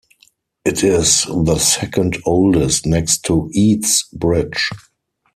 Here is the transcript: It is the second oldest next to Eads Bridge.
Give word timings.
It 0.65 0.83
is 0.83 1.25
the 1.25 1.59
second 1.59 2.17
oldest 2.25 2.87
next 2.87 3.23
to 3.25 3.51
Eads 3.53 4.05
Bridge. 4.11 4.71